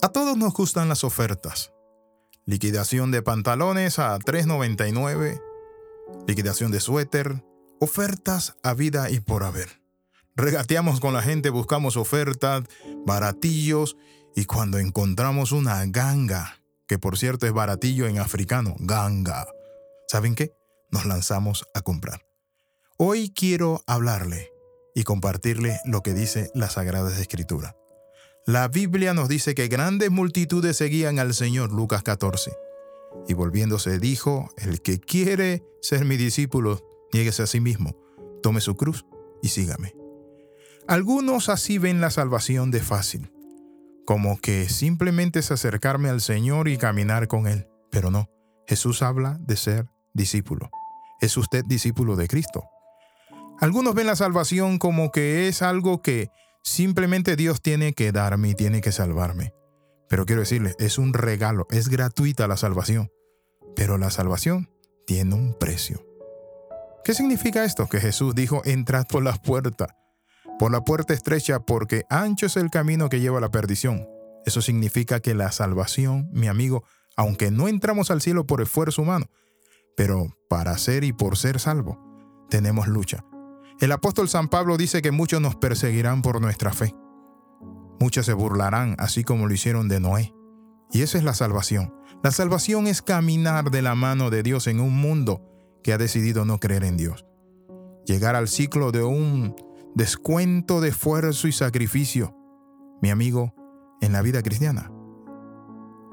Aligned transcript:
A 0.00 0.10
todos 0.10 0.36
nos 0.36 0.52
gustan 0.52 0.88
las 0.88 1.02
ofertas. 1.02 1.72
Liquidación 2.46 3.10
de 3.10 3.20
pantalones 3.20 3.98
a 3.98 4.16
3.99, 4.16 5.42
liquidación 6.28 6.70
de 6.70 6.78
suéter, 6.78 7.42
ofertas 7.80 8.54
a 8.62 8.74
vida 8.74 9.10
y 9.10 9.18
por 9.18 9.42
haber. 9.42 9.82
Regateamos 10.36 11.00
con 11.00 11.14
la 11.14 11.22
gente, 11.22 11.50
buscamos 11.50 11.96
ofertas, 11.96 12.62
baratillos 13.04 13.96
y 14.36 14.44
cuando 14.44 14.78
encontramos 14.78 15.50
una 15.50 15.84
ganga, 15.86 16.60
que 16.86 17.00
por 17.00 17.18
cierto 17.18 17.46
es 17.46 17.52
baratillo 17.52 18.06
en 18.06 18.20
africano, 18.20 18.76
ganga, 18.78 19.48
¿saben 20.06 20.36
qué? 20.36 20.52
Nos 20.92 21.06
lanzamos 21.06 21.66
a 21.74 21.80
comprar. 21.80 22.24
Hoy 22.98 23.32
quiero 23.34 23.82
hablarle 23.88 24.48
y 24.94 25.02
compartirle 25.02 25.80
lo 25.84 26.02
que 26.02 26.14
dice 26.14 26.52
la 26.54 26.70
Sagrada 26.70 27.10
Escritura. 27.18 27.74
La 28.48 28.66
Biblia 28.66 29.12
nos 29.12 29.28
dice 29.28 29.54
que 29.54 29.68
grandes 29.68 30.10
multitudes 30.10 30.78
seguían 30.78 31.18
al 31.18 31.34
Señor, 31.34 31.70
Lucas 31.70 32.02
14. 32.02 32.50
Y 33.28 33.34
volviéndose 33.34 33.98
dijo, 33.98 34.48
el 34.56 34.80
que 34.80 34.98
quiere 34.98 35.62
ser 35.82 36.06
mi 36.06 36.16
discípulo, 36.16 36.80
niéguese 37.12 37.42
a 37.42 37.46
sí 37.46 37.60
mismo, 37.60 37.94
tome 38.42 38.62
su 38.62 38.74
cruz 38.74 39.04
y 39.42 39.48
sígame. 39.48 39.94
Algunos 40.86 41.50
así 41.50 41.76
ven 41.76 42.00
la 42.00 42.08
salvación 42.08 42.70
de 42.70 42.80
fácil, 42.80 43.30
como 44.06 44.38
que 44.38 44.66
simplemente 44.70 45.40
es 45.40 45.50
acercarme 45.50 46.08
al 46.08 46.22
Señor 46.22 46.68
y 46.68 46.78
caminar 46.78 47.28
con 47.28 47.48
Él. 47.48 47.68
Pero 47.90 48.10
no, 48.10 48.30
Jesús 48.66 49.02
habla 49.02 49.36
de 49.42 49.58
ser 49.58 49.90
discípulo. 50.14 50.70
¿Es 51.20 51.36
usted 51.36 51.66
discípulo 51.66 52.16
de 52.16 52.28
Cristo? 52.28 52.64
Algunos 53.60 53.94
ven 53.94 54.06
la 54.06 54.16
salvación 54.16 54.78
como 54.78 55.12
que 55.12 55.48
es 55.48 55.60
algo 55.60 56.00
que 56.00 56.30
simplemente 56.68 57.36
Dios 57.36 57.62
tiene 57.62 57.92
que 57.94 58.12
darme 58.12 58.50
y 58.50 58.54
tiene 58.54 58.80
que 58.80 58.92
salvarme. 58.92 59.54
Pero 60.08 60.26
quiero 60.26 60.40
decirle, 60.40 60.74
es 60.78 60.98
un 60.98 61.12
regalo, 61.12 61.66
es 61.70 61.88
gratuita 61.88 62.46
la 62.46 62.56
salvación. 62.56 63.10
Pero 63.74 63.98
la 63.98 64.10
salvación 64.10 64.70
tiene 65.06 65.34
un 65.34 65.54
precio. 65.58 66.04
¿Qué 67.04 67.14
significa 67.14 67.64
esto? 67.64 67.88
Que 67.88 68.00
Jesús 68.00 68.34
dijo, 68.34 68.62
entrad 68.64 69.06
por 69.06 69.22
la 69.22 69.34
puerta, 69.34 69.96
por 70.58 70.70
la 70.70 70.82
puerta 70.82 71.14
estrecha, 71.14 71.60
porque 71.60 72.04
ancho 72.10 72.46
es 72.46 72.56
el 72.56 72.70
camino 72.70 73.08
que 73.08 73.20
lleva 73.20 73.38
a 73.38 73.42
la 73.42 73.50
perdición. 73.50 74.08
Eso 74.44 74.62
significa 74.62 75.20
que 75.20 75.34
la 75.34 75.52
salvación, 75.52 76.28
mi 76.32 76.48
amigo, 76.48 76.84
aunque 77.16 77.50
no 77.50 77.68
entramos 77.68 78.10
al 78.10 78.20
cielo 78.20 78.46
por 78.46 78.60
esfuerzo 78.60 79.02
humano, 79.02 79.26
pero 79.96 80.36
para 80.48 80.76
ser 80.78 81.04
y 81.04 81.12
por 81.12 81.36
ser 81.36 81.60
salvo, 81.60 81.98
tenemos 82.50 82.88
lucha. 82.88 83.24
El 83.80 83.92
apóstol 83.92 84.28
San 84.28 84.48
Pablo 84.48 84.76
dice 84.76 85.02
que 85.02 85.12
muchos 85.12 85.40
nos 85.40 85.54
perseguirán 85.54 86.20
por 86.20 86.40
nuestra 86.40 86.72
fe. 86.72 86.96
Muchos 88.00 88.26
se 88.26 88.32
burlarán, 88.32 88.96
así 88.98 89.22
como 89.22 89.46
lo 89.46 89.54
hicieron 89.54 89.86
de 89.86 90.00
Noé. 90.00 90.34
Y 90.90 91.02
esa 91.02 91.16
es 91.16 91.22
la 91.22 91.32
salvación. 91.32 91.94
La 92.24 92.32
salvación 92.32 92.88
es 92.88 93.02
caminar 93.02 93.70
de 93.70 93.82
la 93.82 93.94
mano 93.94 94.30
de 94.30 94.42
Dios 94.42 94.66
en 94.66 94.80
un 94.80 94.96
mundo 94.96 95.44
que 95.84 95.92
ha 95.92 95.98
decidido 95.98 96.44
no 96.44 96.58
creer 96.58 96.82
en 96.82 96.96
Dios. 96.96 97.24
Llegar 98.04 98.34
al 98.34 98.48
ciclo 98.48 98.90
de 98.90 99.04
un 99.04 99.54
descuento 99.94 100.80
de 100.80 100.88
esfuerzo 100.88 101.46
y 101.46 101.52
sacrificio, 101.52 102.34
mi 103.00 103.10
amigo, 103.10 103.54
en 104.00 104.12
la 104.12 104.22
vida 104.22 104.42
cristiana. 104.42 104.90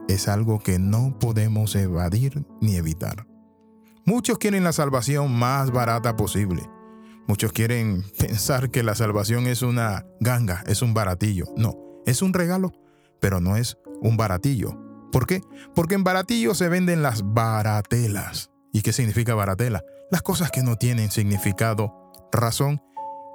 Es 0.08 0.28
algo 0.28 0.60
que 0.60 0.78
no 0.78 1.18
podemos 1.18 1.76
evadir 1.76 2.46
ni 2.62 2.76
evitar. 2.76 3.26
Muchos 4.06 4.38
quieren 4.38 4.64
la 4.64 4.72
salvación 4.72 5.36
más 5.36 5.72
barata 5.72 6.16
posible. 6.16 6.62
Muchos 7.28 7.54
quieren 7.54 8.04
pensar 8.20 8.70
que 8.70 8.84
la 8.84 8.94
salvación 8.94 9.48
es 9.48 9.64
una 9.64 10.06
ganga, 10.20 10.64
es 10.68 10.84
un 10.84 10.94
baratillo. 10.94 11.46
No, 11.58 11.76
es 12.06 12.22
un 12.22 12.34
regalo, 12.34 12.74
pero 13.20 13.42
no 13.42 13.58
es 13.58 13.78
un 14.02 14.16
baratillo. 14.16 14.78
¿Por 15.12 15.26
qué? 15.26 15.42
Porque 15.74 15.96
en 15.96 16.04
baratillo 16.04 16.54
se 16.54 16.70
venden 16.70 17.02
las 17.02 17.24
baratelas. 17.34 18.52
¿Y 18.72 18.84
qué 18.84 18.94
significa 18.94 19.34
baratela? 19.34 19.84
Las 20.12 20.22
cosas 20.22 20.52
que 20.52 20.62
no 20.62 20.76
tienen 20.76 21.10
significado, 21.10 22.12
razón, 22.32 22.84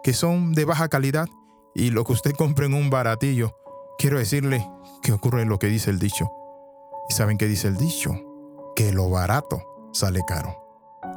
que 0.04 0.12
son 0.12 0.52
de 0.52 0.64
baja 0.64 0.88
calidad 0.88 1.26
y 1.74 1.90
lo 1.90 2.04
que 2.04 2.12
usted 2.12 2.32
compre 2.32 2.66
en 2.66 2.74
un 2.74 2.90
baratillo, 2.90 3.56
quiero 3.98 4.18
decirle 4.18 4.64
que 5.02 5.12
ocurre 5.12 5.46
lo 5.46 5.58
que 5.58 5.66
dice 5.66 5.90
el 5.90 5.98
dicho. 5.98 6.30
¿Y 7.08 7.14
saben 7.14 7.38
qué 7.38 7.48
dice 7.48 7.66
el 7.66 7.76
dicho? 7.76 8.14
Que 8.76 8.92
lo 8.92 9.10
barato 9.10 9.90
sale 9.92 10.20
caro. 10.28 10.56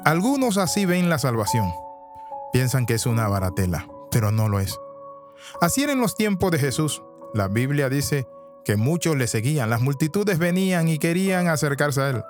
Algunos 0.05 0.57
así 0.57 0.85
ven 0.85 1.07
la 1.07 1.19
salvación 1.19 1.71
piensan 2.53 2.85
que 2.85 2.93
es 2.93 3.05
una 3.05 3.27
baratela, 3.27 3.89
pero 4.11 4.31
no 4.31 4.47
lo 4.47 4.59
es. 4.59 4.79
Así 5.59 5.83
era 5.83 5.91
en 5.91 5.99
los 5.99 6.15
tiempos 6.15 6.51
de 6.51 6.59
Jesús. 6.59 7.03
La 7.33 7.47
Biblia 7.47 7.89
dice 7.89 8.27
que 8.63 8.77
muchos 8.77 9.17
le 9.17 9.27
seguían, 9.27 9.71
las 9.71 9.81
multitudes 9.81 10.37
venían 10.37 10.87
y 10.87 10.99
querían 10.99 11.47
acercarse 11.47 12.01
a 12.01 12.09
él. 12.11 12.23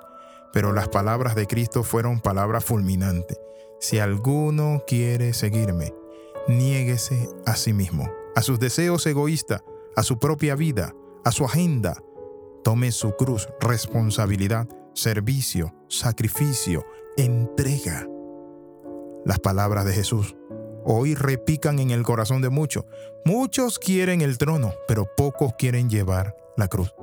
Pero 0.53 0.71
las 0.71 0.87
palabras 0.87 1.35
de 1.35 1.45
Cristo 1.45 1.83
fueron 1.83 2.21
palabras 2.21 2.63
fulminantes. 2.63 3.37
Si 3.79 3.99
alguno 3.99 4.83
quiere 4.87 5.33
seguirme, 5.33 5.93
niéguese 6.47 7.29
a 7.45 7.55
sí 7.55 7.73
mismo, 7.73 8.09
a 8.35 8.41
sus 8.41 8.59
deseos 8.59 9.05
egoístas, 9.05 9.61
a 9.95 10.03
su 10.03 10.19
propia 10.19 10.55
vida, 10.55 10.95
a 11.25 11.31
su 11.31 11.43
agenda. 11.43 12.01
Tome 12.63 12.93
su 12.93 13.11
cruz, 13.17 13.49
responsabilidad, 13.59 14.69
servicio, 14.93 15.73
sacrificio, 15.89 16.85
entrega 17.17 18.07
las 19.25 19.39
palabras 19.39 19.85
de 19.85 19.93
Jesús. 19.93 20.35
Hoy 20.85 21.15
repican 21.15 21.79
en 21.79 21.91
el 21.91 22.03
corazón 22.03 22.41
de 22.41 22.49
muchos. 22.49 22.85
Muchos 23.25 23.79
quieren 23.79 24.21
el 24.21 24.37
trono, 24.37 24.73
pero 24.87 25.07
pocos 25.15 25.53
quieren 25.57 25.89
llevar 25.89 26.35
la 26.57 26.67
cruz. 26.67 26.93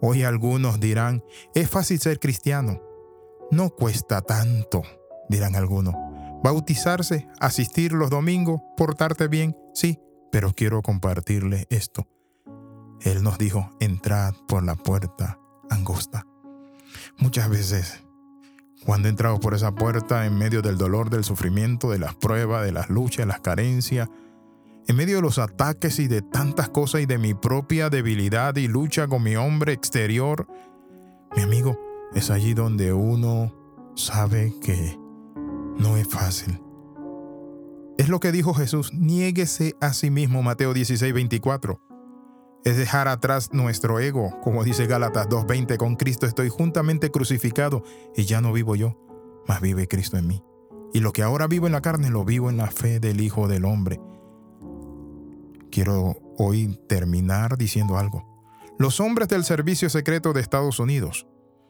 Hoy 0.00 0.24
algunos 0.24 0.80
dirán, 0.80 1.24
es 1.54 1.70
fácil 1.70 2.00
ser 2.00 2.18
cristiano. 2.18 2.82
No 3.50 3.70
cuesta 3.70 4.20
tanto, 4.20 4.82
dirán 5.28 5.54
algunos. 5.54 5.94
Bautizarse, 6.42 7.28
asistir 7.40 7.92
los 7.92 8.10
domingos, 8.10 8.60
portarte 8.76 9.28
bien, 9.28 9.56
sí, 9.72 9.98
pero 10.30 10.52
quiero 10.52 10.82
compartirle 10.82 11.66
esto. 11.70 12.06
Él 13.00 13.22
nos 13.22 13.38
dijo, 13.38 13.70
entrad 13.80 14.34
por 14.48 14.64
la 14.64 14.74
puerta 14.74 15.38
angosta. 15.70 16.26
Muchas 17.16 17.48
veces 17.48 18.03
cuando 18.84 19.08
he 19.08 19.10
entrado 19.10 19.40
por 19.40 19.54
esa 19.54 19.74
puerta 19.74 20.26
en 20.26 20.36
medio 20.36 20.62
del 20.62 20.76
dolor, 20.76 21.10
del 21.10 21.24
sufrimiento, 21.24 21.90
de 21.90 21.98
las 21.98 22.14
pruebas, 22.14 22.64
de 22.64 22.72
las 22.72 22.90
luchas, 22.90 23.26
las 23.26 23.40
carencias, 23.40 24.08
en 24.86 24.96
medio 24.96 25.16
de 25.16 25.22
los 25.22 25.38
ataques 25.38 25.98
y 25.98 26.08
de 26.08 26.20
tantas 26.20 26.68
cosas 26.68 27.00
y 27.00 27.06
de 27.06 27.16
mi 27.16 27.32
propia 27.32 27.88
debilidad 27.88 28.56
y 28.56 28.68
lucha 28.68 29.08
con 29.08 29.22
mi 29.22 29.36
hombre 29.36 29.72
exterior, 29.72 30.46
mi 31.34 31.42
amigo, 31.42 31.80
es 32.14 32.30
allí 32.30 32.54
donde 32.54 32.92
uno 32.92 33.52
sabe 33.96 34.54
que 34.60 34.98
no 35.78 35.96
es 35.96 36.06
fácil. 36.06 36.60
Es 37.96 38.08
lo 38.08 38.20
que 38.20 38.32
dijo 38.32 38.54
Jesús, 38.54 38.92
niéguese 38.92 39.76
a 39.80 39.92
sí 39.94 40.10
mismo, 40.10 40.42
Mateo 40.42 40.74
16, 40.74 41.14
24 41.14 41.80
es 42.64 42.78
dejar 42.78 43.08
atrás 43.08 43.52
nuestro 43.52 44.00
ego, 44.00 44.40
como 44.42 44.64
dice 44.64 44.86
Gálatas 44.86 45.28
2.20, 45.28 45.76
con 45.76 45.96
Cristo 45.96 46.26
estoy 46.26 46.48
juntamente 46.48 47.10
crucificado 47.10 47.84
y 48.16 48.24
ya 48.24 48.40
no 48.40 48.52
vivo 48.52 48.74
yo, 48.74 48.96
mas 49.46 49.60
vive 49.60 49.86
Cristo 49.86 50.16
en 50.16 50.26
mí. 50.26 50.42
Y 50.94 51.00
lo 51.00 51.12
que 51.12 51.22
ahora 51.22 51.46
vivo 51.46 51.66
en 51.66 51.72
la 51.72 51.82
carne 51.82 52.08
lo 52.08 52.24
vivo 52.24 52.48
en 52.48 52.56
la 52.56 52.68
fe 52.68 53.00
del 53.00 53.20
Hijo 53.20 53.48
del 53.48 53.66
Hombre. 53.66 54.00
Quiero 55.70 56.16
hoy 56.38 56.78
terminar 56.88 57.58
diciendo 57.58 57.98
algo. 57.98 58.24
Los 58.78 58.98
hombres 58.98 59.28
del 59.28 59.44
Servicio 59.44 59.90
Secreto 59.90 60.32
de 60.32 60.40
Estados 60.40 60.78
Unidos 60.78 61.26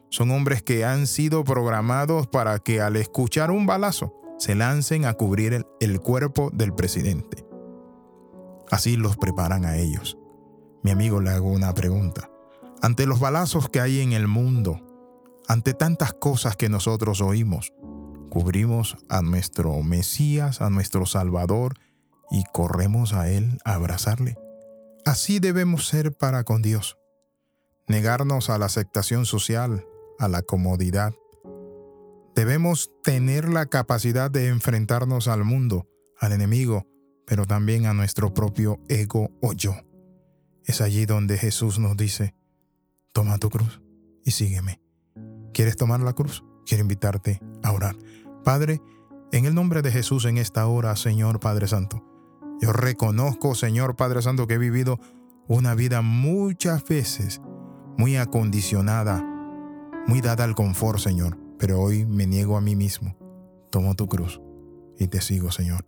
son 0.09 0.31
hombres 0.31 0.63
que 0.63 0.85
han 0.85 1.07
sido 1.07 1.43
programados 1.43 2.27
para 2.27 2.59
que 2.59 2.79
al 2.79 2.95
escuchar 2.95 3.51
un 3.51 3.65
balazo 3.65 4.13
se 4.37 4.55
lancen 4.55 5.05
a 5.05 5.13
cubrir 5.13 5.53
el, 5.53 5.65
el 5.81 5.99
cuerpo 5.99 6.51
del 6.53 6.73
presidente. 6.73 7.45
Así 8.71 8.95
los 8.95 9.17
preparan 9.17 9.65
a 9.65 9.77
ellos. 9.77 10.17
Mi 10.85 10.91
amigo 10.91 11.19
le 11.19 11.31
hago 11.31 11.51
una 11.51 11.73
pregunta. 11.73 12.29
Ante 12.79 13.07
los 13.07 13.19
balazos 13.19 13.69
que 13.69 13.81
hay 13.81 14.01
en 14.01 14.13
el 14.13 14.27
mundo, 14.27 14.85
ante 15.47 15.73
tantas 15.73 16.13
cosas 16.13 16.55
que 16.57 16.69
nosotros 16.69 17.21
oímos, 17.21 17.73
cubrimos 18.29 18.95
a 19.09 19.23
nuestro 19.23 19.81
Mesías, 19.81 20.61
a 20.61 20.69
nuestro 20.69 21.07
Salvador, 21.07 21.73
y 22.29 22.43
corremos 22.53 23.13
a 23.13 23.31
Él 23.31 23.57
a 23.65 23.73
abrazarle. 23.73 24.37
Así 25.05 25.39
debemos 25.39 25.87
ser 25.87 26.15
para 26.15 26.43
con 26.43 26.61
Dios. 26.61 26.99
Negarnos 27.87 28.51
a 28.51 28.59
la 28.59 28.67
aceptación 28.67 29.25
social, 29.25 29.87
a 30.19 30.27
la 30.27 30.43
comodidad. 30.43 31.15
Debemos 32.35 32.91
tener 33.03 33.49
la 33.49 33.65
capacidad 33.65 34.29
de 34.29 34.49
enfrentarnos 34.49 35.29
al 35.29 35.45
mundo, 35.45 35.87
al 36.19 36.31
enemigo, 36.31 36.85
pero 37.25 37.47
también 37.47 37.87
a 37.87 37.95
nuestro 37.95 38.35
propio 38.35 38.77
ego 38.87 39.31
o 39.41 39.53
yo. 39.53 39.73
Es 40.65 40.81
allí 40.81 41.05
donde 41.05 41.37
Jesús 41.37 41.79
nos 41.79 41.95
dice, 41.95 42.33
toma 43.13 43.37
tu 43.37 43.49
cruz 43.49 43.81
y 44.23 44.31
sígueme. 44.31 44.81
¿Quieres 45.53 45.77
tomar 45.77 45.99
la 45.99 46.13
cruz? 46.13 46.43
Quiero 46.65 46.81
invitarte 46.81 47.39
a 47.63 47.71
orar. 47.71 47.95
Padre, 48.43 48.81
en 49.31 49.45
el 49.45 49.53
nombre 49.53 49.81
de 49.81 49.91
Jesús 49.91 50.25
en 50.25 50.37
esta 50.37 50.65
hora, 50.67 50.95
Señor 50.95 51.39
Padre 51.39 51.67
Santo, 51.67 52.03
yo 52.61 52.73
reconozco, 52.73 53.53
Señor 53.53 53.95
Padre 53.95 54.21
Santo, 54.21 54.47
que 54.47 54.55
he 54.55 54.57
vivido 54.57 54.99
una 55.47 55.75
vida 55.75 56.01
muchas 56.01 56.83
veces 56.83 57.41
muy 57.97 58.17
acondicionada, 58.17 59.23
muy 60.07 60.21
dada 60.21 60.43
al 60.43 60.55
confort, 60.55 60.99
Señor, 60.99 61.37
pero 61.59 61.79
hoy 61.79 62.05
me 62.05 62.25
niego 62.25 62.57
a 62.57 62.61
mí 62.61 62.75
mismo. 62.75 63.15
Tomo 63.71 63.95
tu 63.95 64.07
cruz 64.07 64.41
y 64.97 65.07
te 65.07 65.21
sigo, 65.21 65.51
Señor. 65.51 65.85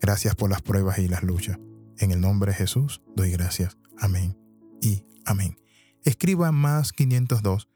Gracias 0.00 0.34
por 0.34 0.50
las 0.50 0.62
pruebas 0.62 0.98
y 0.98 1.08
las 1.08 1.22
luchas. 1.22 1.58
En 1.98 2.10
el 2.10 2.20
nombre 2.20 2.52
de 2.52 2.58
Jesús 2.58 3.02
doy 3.14 3.30
gracias. 3.30 3.76
Amén 3.98 4.36
y 4.80 5.04
amén. 5.24 5.56
Escriba 6.02 6.52
más 6.52 6.92
502 6.92 7.68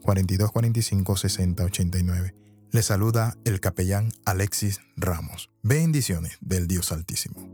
4245 0.00 1.16
6089. 1.16 2.34
Le 2.72 2.82
saluda 2.82 3.36
el 3.44 3.60
capellán 3.60 4.10
Alexis 4.24 4.80
Ramos. 4.96 5.50
Bendiciones 5.62 6.38
del 6.40 6.66
Dios 6.66 6.92
Altísimo. 6.92 7.53